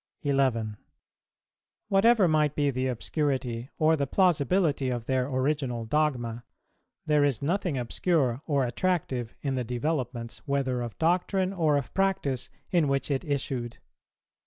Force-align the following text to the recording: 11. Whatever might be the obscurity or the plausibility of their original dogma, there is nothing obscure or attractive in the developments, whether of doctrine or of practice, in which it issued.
11. 0.23 0.77
Whatever 1.87 2.27
might 2.27 2.55
be 2.55 2.71
the 2.71 2.87
obscurity 2.87 3.69
or 3.77 3.95
the 3.95 4.07
plausibility 4.07 4.89
of 4.89 5.05
their 5.05 5.27
original 5.27 5.85
dogma, 5.85 6.43
there 7.05 7.23
is 7.23 7.43
nothing 7.43 7.77
obscure 7.77 8.41
or 8.47 8.65
attractive 8.65 9.35
in 9.43 9.53
the 9.53 9.63
developments, 9.63 10.39
whether 10.47 10.81
of 10.81 10.97
doctrine 10.97 11.53
or 11.53 11.77
of 11.77 11.93
practice, 11.93 12.49
in 12.71 12.87
which 12.87 13.11
it 13.11 13.23
issued. 13.23 13.77